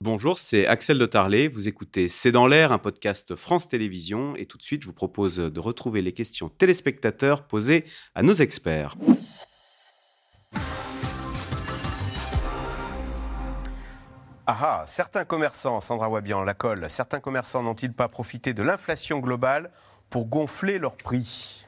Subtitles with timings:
[0.00, 1.48] Bonjour, c'est Axel de Tarlet.
[1.48, 4.36] Vous écoutez C'est dans l'air, un podcast France Télévisions.
[4.36, 8.34] Et tout de suite, je vous propose de retrouver les questions téléspectateurs posées à nos
[8.34, 8.94] experts.
[14.46, 19.18] Ah ah, certains commerçants, Sandra Wabian, la colle, certains commerçants n'ont-ils pas profité de l'inflation
[19.18, 19.72] globale
[20.10, 21.67] pour gonfler leurs prix?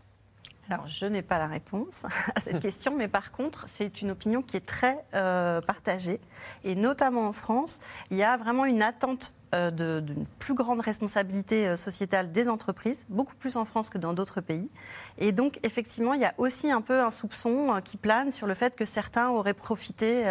[0.71, 4.41] Alors, je n'ai pas la réponse à cette question, mais par contre, c'est une opinion
[4.41, 6.21] qui est très euh, partagée.
[6.63, 7.81] Et notamment en France,
[8.11, 13.35] il y a vraiment une attente d'une plus grande responsabilité euh, sociétale des entreprises, beaucoup
[13.35, 14.71] plus en France que dans d'autres pays.
[15.19, 18.47] Et donc, effectivement, il y a aussi un peu un soupçon euh, qui plane sur
[18.47, 20.25] le fait que certains auraient profité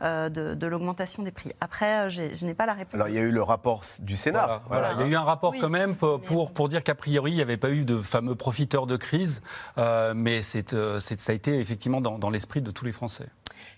[0.00, 1.52] de, l'augmentation des prix.
[1.60, 2.94] Après, je n'ai pas la réponse.
[2.94, 4.62] Alors, il y a eu le rapport du Sénat.
[4.68, 7.36] Voilà, Il y a eu un rapport quand même pour, pour, dire qu'a priori, il
[7.36, 9.42] n'y avait pas eu de fameux profiteurs de crise,
[9.76, 13.28] mais c'est, ça a été effectivement dans, dans l'esprit de tous les Français.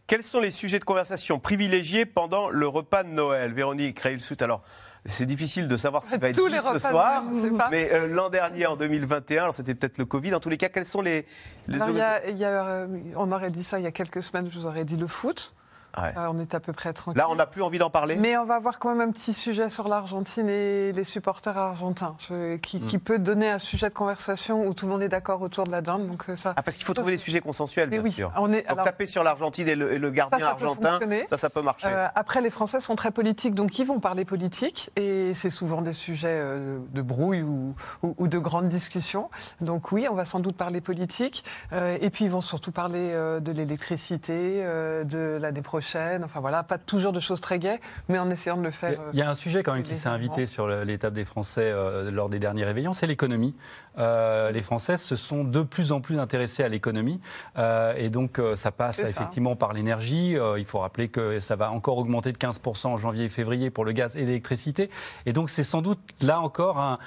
[0.07, 3.53] Quels sont les sujets de conversation privilégiés pendant le repas de Noël?
[3.53, 4.63] Véronique Reilsout, alors
[5.05, 7.23] c'est difficile de savoir ce qui va être dit ce soir,
[7.71, 10.69] mais euh, l'an dernier, en 2021, alors c'était peut-être le Covid, en tous les cas,
[10.69, 11.25] quels sont les...
[11.71, 15.07] Euh, on aurait dit ça il y a quelques semaines, je vous aurais dit le
[15.07, 15.55] foot.
[15.99, 17.19] Euh, on est à peu près tranquille.
[17.19, 18.17] Là, on n'a plus envie d'en parler?
[18.17, 22.17] Mais on va avoir quand même un petit sujet sur l'Argentine et les supporters argentins,
[22.63, 23.01] qui, hmm.
[23.01, 25.81] peut donner un sujet de conversation où tout le monde est d'accord autour de la
[25.81, 26.07] dinde.
[26.07, 26.55] Donc euh, ça.
[26.57, 28.33] Ah, parce qu'il faut trouver des sujets consensuels, bien sûr.
[28.37, 31.87] On est, donc taper sur l'Argentine et, le, gardien argentin, ça, ça peut marcher.
[31.89, 35.83] Euh, après, les Français sont très politiques, donc ils vont parler politique, et c'est souvent
[35.83, 39.31] des sujets de brouille ou, de grandes discussions.
[39.61, 43.53] Donc oui, on va sans doute parler politique, et puis ils vont surtout parler de
[43.53, 44.63] l'électricité,
[45.05, 45.80] de l'année prochaine
[46.25, 49.01] Enfin voilà, pas toujours de choses très gaies, mais en essayant de le faire.
[49.13, 52.11] Il y a un sujet quand même qui s'est invité sur l'étape des Français euh,
[52.11, 53.55] lors des derniers réveillons, c'est l'économie.
[53.99, 57.21] Euh, les Français se sont de plus en plus intéressés à l'économie,
[57.59, 60.37] euh, et donc ça passe effectivement par l'énergie.
[60.57, 63.85] il faut rappeler que ça va encore augmenter de 15% en janvier et février pour
[63.85, 64.91] le gaz et l'électricité,
[65.27, 66.99] et donc c'est sans doute là encore un,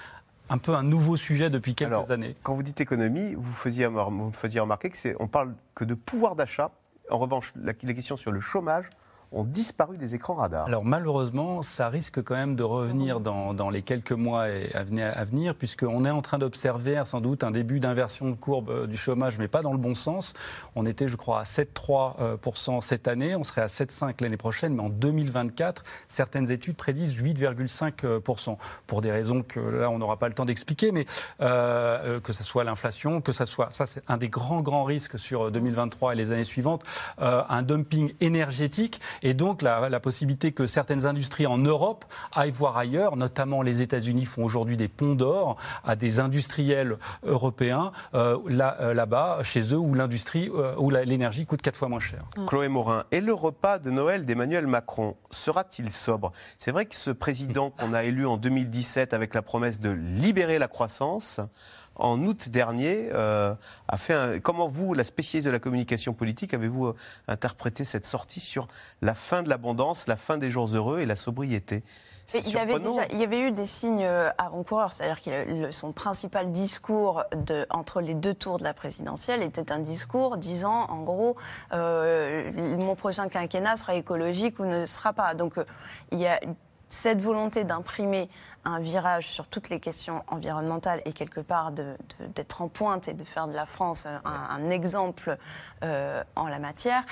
[0.50, 2.36] un peu un nouveau sujet depuis quelques années.
[2.44, 6.72] Quand vous dites économie, vous faisiez, vous faisiez remarquer qu'on parle que de pouvoir d'achat
[7.10, 8.90] en revanche, la, question sur le chômage,
[9.34, 10.66] ont disparu des écrans radars.
[10.68, 14.84] Alors malheureusement, ça risque quand même de revenir dans, les quelques mois à
[15.24, 18.98] venir, puisqu'on est en train d'observer sans doute un début d'inversion de courbe euh, du
[18.98, 20.34] chômage, mais pas dans le bon sens.
[20.76, 24.84] On était, je crois, à 7,3% cette année, on serait à 7,5% l'année prochaine, mais
[24.84, 28.58] en 2024, certaines études prédisent 8,5%,
[28.88, 31.06] pour des raisons que là, on n'aura pas le temps d'expliquer, mais
[31.42, 35.18] euh, que ce soit l'inflation, que ce soit, ça c'est un des grands, grands risques
[35.18, 36.84] sur 2023 et les années suivantes,
[37.22, 42.78] euh, un dumping énergétique et donc la, possibilité que certaines industries en Europe aillent voir
[42.78, 48.94] ailleurs, notamment les États-Unis font aujourd'hui des ponts d'or à des industriels européens euh, euh,
[48.94, 52.20] là-bas, chez eux, où l'industrie, euh, où l'énergie coûte quatre fois moins cher.
[52.38, 52.46] Mm.
[52.46, 56.34] Chloé Morin, et le repas de Noël d'Emmanuel Macron sera-t-il sobre?
[56.58, 60.60] C'est vrai que ce président qu'on a élu en 2017 avec la promesse de libérer
[60.60, 61.40] la croissance,
[61.96, 63.54] en août dernier, euh,
[63.88, 64.40] a fait un...
[64.40, 66.96] Comment vous, la spécialiste de la communication politique, avez-vous euh,
[67.28, 68.68] interprété cette sortie sur
[69.02, 71.84] la fin de l'abondance, la fin des jours heureux et la sobriété?
[72.34, 72.78] Il y, avait
[73.12, 78.00] il y avait eu des signes euh, avant-coureurs, c'est-à-dire que son principal discours de, entre
[78.00, 81.36] les deux tours de la présidentielle était un discours disant, en gros,
[81.74, 85.34] mon prochain quinquennat sera écologique ou ne sera pas.
[85.36, 85.56] Donc
[86.14, 86.40] il y a
[86.94, 88.30] cette volonté d'imprimer
[88.66, 93.24] un virage sur toutes les questions environnementales et quelque part d'être en pointe et de
[93.24, 95.38] faire de la France un, exemple
[95.84, 97.04] euh, en la matière.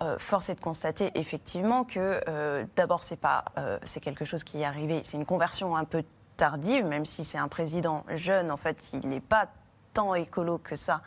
[0.00, 3.44] Euh, force est de constater effectivement que euh, d'abord c'est pas
[3.84, 6.04] c'est quelque chose qui est arrivé, c'est une conversion un peu
[6.36, 9.48] tardive, même si c'est un président jeune, en fait il n'est pas
[9.94, 11.00] tant écolo que ça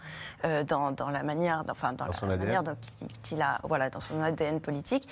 [0.46, 2.64] euh, dans, dans, la manière, enfin dans, la manière
[3.22, 5.08] qu'il a, voilà, dans son ADN politique.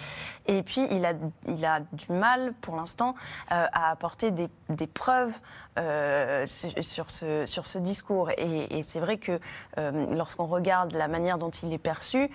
[0.47, 1.13] Et puis il a,
[1.47, 3.15] il a du mal, pour l'instant,
[3.51, 5.33] euh, à apporter des, des preuves
[5.77, 8.31] euh, sur, ce, sur ce discours.
[8.37, 9.39] Et, et c'est vrai que
[9.77, 12.31] lorsqu'on regarde la manière dont il est perçu,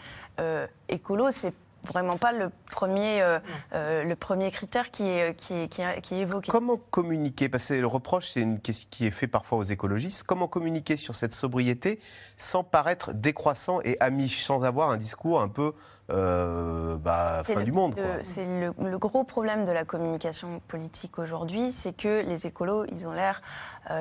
[0.88, 1.54] écolo, c'est
[1.86, 3.38] vraiment pas le premier, euh,
[3.74, 6.50] euh, le premier critère qui est, qui, qui, évoqué.
[6.50, 7.48] Comment communiquer?
[7.48, 10.22] Parce que le reproche, c'est une question qui est fait parfois aux écologistes.
[10.24, 12.00] Comment communiquer sur cette sobriété
[12.36, 15.72] sans paraître décroissant et amiche, sans avoir un discours un peu
[16.10, 17.96] euh, bah, fin du monde.
[18.22, 23.06] C'est le, le, gros problème de la communication politique aujourd'hui, c'est que les écolos, ils
[23.06, 23.42] ont l'air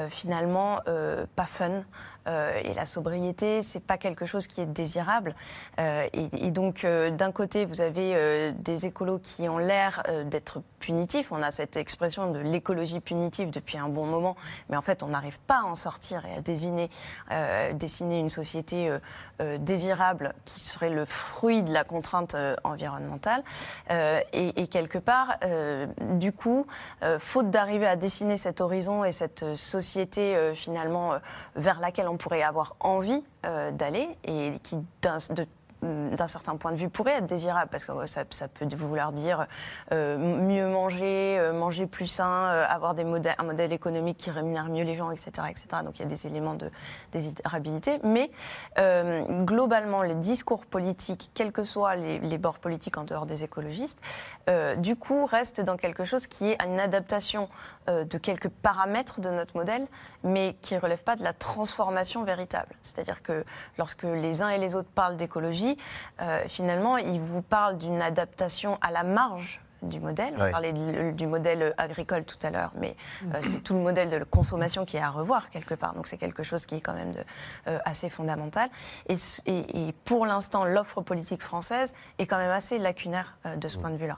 [0.09, 0.79] finalement
[1.35, 1.83] pas fun.
[2.27, 5.35] et la sobriété, c'est pas quelque chose qui est désirable.
[5.79, 10.61] et, et, donc, d'un côté, vous avez euh, des écolos qui ont l'air euh, d'être
[10.79, 11.31] punitifs.
[11.31, 14.35] On a cette expression de l'écologie punitive depuis un bon moment,
[14.69, 16.89] mais en fait, on n'arrive pas à en sortir et à désigner,
[17.31, 18.91] euh, dessiner une société
[19.59, 23.43] désirable qui serait le fruit de la contraintes environnementales.
[23.89, 25.37] Et, et, quelque part,
[25.99, 26.65] du coup,
[27.19, 31.13] faute d'arriver à dessiner cet horizon et cette société finalement
[31.55, 34.77] vers laquelle on pourrait avoir envie d'aller et qui
[35.29, 35.45] de
[35.81, 39.47] d'un certain point de vue pourrait être désirable parce que ça, peut vouloir dire
[39.93, 44.65] euh, mieux manger, euh, manger plus sain, euh, avoir des un modèle économique qui rémunère
[44.65, 45.67] mieux les gens, etc., etc.
[45.83, 46.69] Donc il y a des éléments de
[47.11, 47.99] désirabilité.
[48.03, 48.29] Mais
[49.45, 53.99] globalement, les discours politiques, quels que soient les, les bords politiques en dehors des écologistes,
[54.77, 57.47] du coup restent dans quelque chose qui est une adaptation
[57.87, 59.87] de quelques paramètres de notre modèle,
[60.23, 62.75] mais qui ne relève pas de la transformation véritable.
[62.83, 63.43] C'est-à-dire que
[63.77, 65.68] lorsque les uns et les autres parlent d'écologie,
[66.21, 70.33] euh, finalement, il vous parle d'une adaptation à la marge du modèle.
[70.37, 70.73] On parlait
[71.13, 72.97] du modèle agricole tout à l'heure, mais
[73.33, 75.93] euh, c'est tout le modèle de consommation qui est à revoir quelque part.
[75.93, 77.23] Donc c'est quelque chose qui est quand même de,
[77.67, 78.69] euh, assez fondamental.
[79.07, 83.91] Et, et, pour l'instant, l'offre politique française est quand même assez lacunaire de ce point
[83.91, 84.17] de vue-là.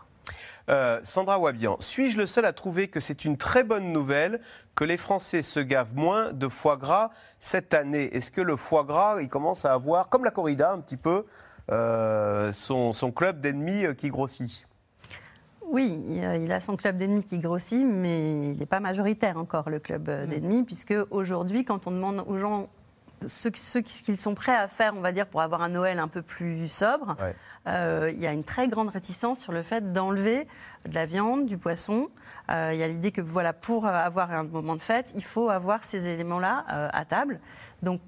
[1.04, 4.40] Sandra Wabian, suis-je le seul à trouver que c'est une très bonne nouvelle
[4.74, 7.10] que les Français se gavent moins de foie gras
[7.42, 8.16] cette année?
[8.16, 11.26] Est-ce que le foie gras, il commence à avoir, comme la corrida un petit peu,
[11.72, 14.68] euh, son, club d'ennemis euh, qui grossit?
[15.66, 19.80] Oui, il a son club d'ennemis qui grossit, mais il n'est pas majoritaire encore, le
[19.80, 20.30] club euh, mm.
[20.30, 22.68] d'ennemis, puisque aujourd'hui, quand on demande aux gens
[23.28, 23.48] ce,
[23.80, 26.68] qu'ils sont prêts à faire, on va dire, pour avoir un Noël un peu plus
[26.68, 27.16] sobre,
[27.68, 30.48] il y a une très grande réticence sur le fait d'enlever
[30.88, 32.10] de la viande, du poisson.
[32.50, 35.84] il y a l'idée que voilà, pour avoir un moment de fête, il faut avoir
[35.84, 37.40] ces éléments-là à table.
[37.84, 38.02] Donc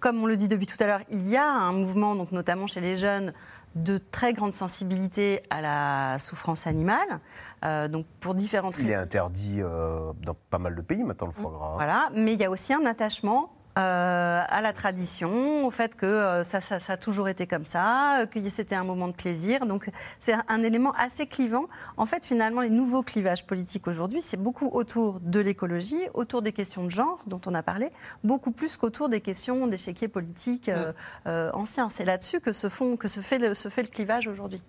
[0.00, 2.66] comme on le dit depuis tout à l'heure, il y a un mouvement, donc notamment
[2.66, 3.32] chez les jeunes,
[3.76, 7.20] de très grande sensibilité à la souffrance animale.
[7.64, 11.32] Euh, donc pour différentes Il est interdit euh, dans pas mal de pays maintenant le
[11.32, 11.66] foie gras.
[11.66, 11.74] Hein.
[11.76, 16.04] Voilà, mais il y a aussi un attachement euh, à la tradition, au fait que
[16.04, 19.64] euh, ça, ça, a toujours été comme ça, que c'était un moment de plaisir.
[19.64, 19.88] Donc
[20.18, 21.66] c'est un, élément assez clivant.
[21.96, 26.52] En fait, finalement, les nouveaux clivages politiques aujourd'hui, c'est beaucoup autour de l'écologie, autour des
[26.52, 27.90] questions de genre dont on a parlé,
[28.24, 31.90] beaucoup plus qu'autour des questions d'échiquier politique euh, anciens.
[31.90, 34.60] C'est là-dessus que, se, font, que se, fait le, se fait le clivage aujourd'hui.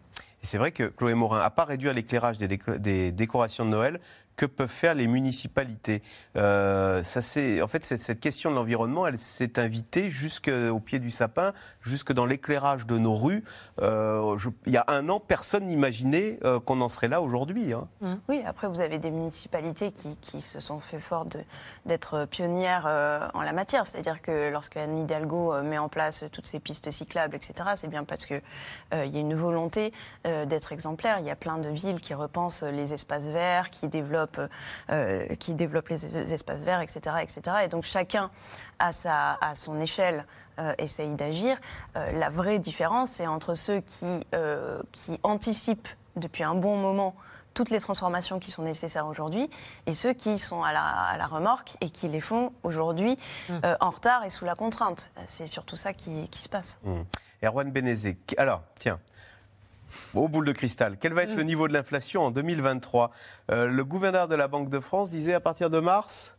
[0.44, 4.00] Et c'est vrai que Chloé Morin, à part réduire l'éclairage des, des, décorations de Noël,
[4.36, 6.02] que peuvent faire les municipalités
[6.36, 7.20] euh, ça,
[7.64, 12.26] En fait, cette, question de l'environnement, elle s'est invitée jusqu'au pied du sapin, jusque dans
[12.26, 13.44] l'éclairage de nos rues.
[13.82, 17.74] Euh, il y a un an, personne n'imaginait euh, qu'on en serait là aujourd'hui.
[17.74, 17.88] Hein.
[18.02, 18.14] Mmh.
[18.30, 19.92] Oui, après, vous avez des municipalités
[20.22, 21.28] qui, se sont fait fort
[21.86, 22.86] d'être pionnières
[23.34, 23.86] en la matière.
[23.86, 28.04] C'est-à-dire que lorsque Anne Hidalgo met en place toutes ces pistes cyclables, etc., c'est bien
[28.04, 28.42] parce qu'il
[28.94, 29.94] il y a une volonté
[30.24, 31.20] d'être exemplaire.
[31.20, 34.21] Il y a plein de villes qui repensent les espaces verts, qui développent
[34.90, 37.42] euh, qui développe les, espaces verts, etc., etc.
[37.66, 38.32] Et donc chacun,
[38.80, 40.26] à, sa, à son échelle,
[40.60, 41.58] euh, essaye d'agir.
[41.96, 44.26] Euh, la vraie différence, c'est entre ceux qui,
[44.92, 47.16] qui anticipent depuis un bon moment
[47.54, 49.50] toutes les transformations qui sont nécessaires aujourd'hui
[49.86, 53.18] et ceux qui sont à la, remorque et qui les font aujourd'hui
[53.50, 53.60] mmh.
[53.82, 55.12] en retard et sous la contrainte.
[55.28, 56.80] C'est surtout ça qui, qui se passe.
[56.84, 57.02] Mmh.
[57.44, 59.00] Erwan Benezé, alors, tiens,
[60.14, 61.48] au boule de cristal, quel va être le mm.
[61.48, 63.12] niveau de l'inflation en 2023
[63.52, 66.38] euh, Le gouverneur de la Banque de France disait à partir de mars,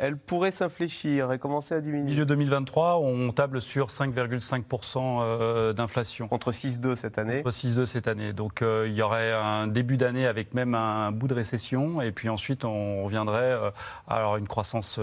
[0.00, 2.04] elle pourrait s'infléchir et commencer à diminuer.
[2.04, 6.28] Milieu 2023, on table sur 5,5% euh, d'inflation.
[6.28, 8.32] Contre 6,2 cette année Contre 6,2 cette année.
[8.32, 12.00] Donc euh, il y aurait un début d'année avec même un bout de récession.
[12.00, 13.70] Et puis ensuite, on reviendrait euh,
[14.06, 15.00] à une croissance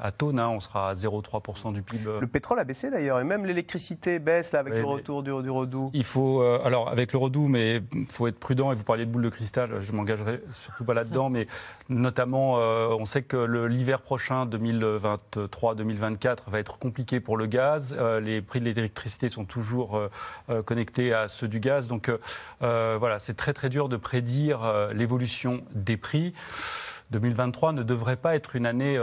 [0.00, 0.30] à taux.
[0.30, 2.10] Hein, on sera à 0,3% du PIB.
[2.20, 3.20] Le pétrole a baissé d'ailleurs.
[3.20, 5.90] Et même l'électricité baisse là, avec le retour du, du, redout.
[5.92, 6.42] Il faut.
[6.42, 8.72] alors, avec le redout, mais il faut être prudent.
[8.72, 9.80] Et vous parliez de boule de cristal.
[9.80, 11.28] Je m'engagerai surtout pas là-dedans.
[11.30, 11.46] mais
[11.88, 17.94] notamment, on sait que l'hiver prochain, 2023-2024, va être compliqué pour le gaz.
[17.98, 20.10] Euh, les prix de l'électricité sont toujours euh,
[20.48, 21.88] euh, connectés à ceux du gaz.
[21.88, 22.10] Donc
[22.60, 26.34] voilà, c'est très très dur de prédire l'évolution des prix.
[27.10, 29.00] 2023 ne devrait pas être une année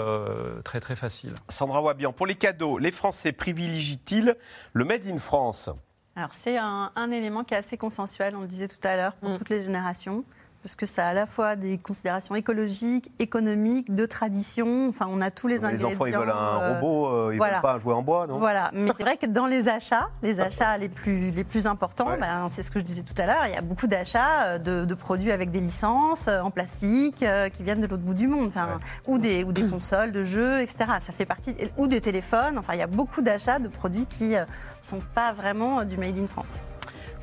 [0.64, 1.34] très très facile.
[1.50, 4.36] Sandra Wabian, pour les cadeaux, les Français privilégient-ils
[4.74, 5.70] le Made in France?
[6.16, 9.30] Alors c'est un, élément qui est assez consensuel, on le disait tout à l'heure, pour
[9.30, 9.38] mm.
[9.38, 10.24] toutes les générations
[10.68, 14.90] parce que ça a à la fois des considérations écologiques, économiques, de tradition.
[14.90, 15.88] Enfin, on a tous les ingrédients.
[15.88, 18.02] Les enfants, ils veulent un euh, robot, euh, ils ne veulent pas un jouet en
[18.02, 18.38] bois, non?
[18.38, 22.18] Voilà, mais c'est vrai que dans les achats, les achats les plus, les plus importants,
[22.20, 24.84] ben, c'est ce que je disais tout à l'heure, il y a beaucoup d'achats euh,
[24.86, 28.68] de, produits avec des licences en plastique qui viennent de l'autre bout du monde, enfin,
[29.06, 30.80] ou, des, ou des consoles de jeux, etc.
[31.00, 34.32] Ça fait partie, ou des téléphones, enfin, il y a beaucoup d'achats de produits qui
[34.32, 34.44] ne
[34.82, 36.62] sont pas vraiment du Made in France.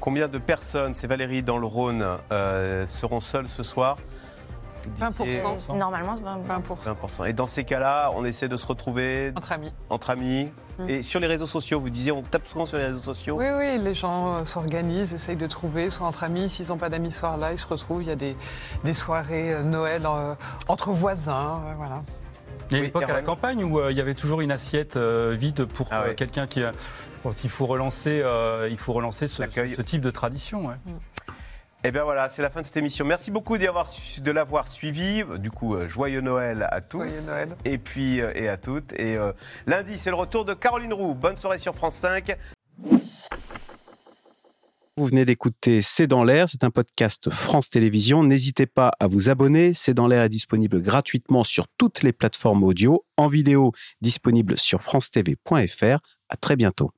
[0.05, 3.97] Combien de personnes, c'est Valérie dans le Rhône, euh, seront seules ce soir?
[5.01, 5.79] 20%.
[5.79, 6.95] Normalement, c'est 20%.
[6.95, 7.27] 20%.
[7.27, 9.73] Et dans ces cas-là, on essaie de se retrouver entre amis.
[9.89, 10.51] Entre amis.
[10.79, 10.89] Mm.
[10.91, 13.47] Et sur les réseaux sociaux, vous disiez, on tape souvent sur les réseaux sociaux Oui,
[13.57, 17.11] oui, les gens euh, s'organisent, essayent de trouver, soit entre amis, s'ils n'ont pas d'amis
[17.11, 18.37] ce soir-là, ils se retrouvent, il y a des,
[18.85, 20.35] des soirées euh, Noël euh,
[20.69, 22.03] entre voisins, voilà.
[22.71, 24.97] Il y a une époque à la campagne où il y avait toujours une assiette
[24.97, 26.61] vide pour ah quelqu'un qui...
[26.61, 28.23] il faut relancer,
[28.71, 30.67] il faut relancer ce, ce, type de tradition.
[30.67, 30.75] Ouais.
[30.87, 30.93] Mm.
[31.85, 33.05] Et eh bien voilà, c'est la fin de cette émission.
[33.05, 35.23] Merci beaucoup de l'avoir suivi.
[35.37, 37.07] Du coup, euh, joyeux Noël à tous.
[37.07, 37.57] Joyeux Noël.
[37.67, 38.95] Et puis, euh, et à toutes.
[38.95, 39.33] Et euh,
[39.67, 41.15] lundi, c'est le retour de Caroline Roux.
[41.15, 42.39] Bonne soirée sur France 5.
[44.97, 48.23] Vous venez d'écouter C'est dans l'air, c'est un podcast France Télévisions.
[48.23, 49.75] N'hésitez pas à vous abonner.
[49.75, 54.83] C'est dans l'air est disponible gratuitement sur toutes les plateformes audio, en vidéo disponible sur
[54.83, 55.99] francetv.fr.
[56.29, 56.93] À très bientôt.